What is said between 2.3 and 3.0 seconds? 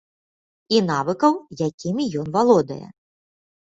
валодае.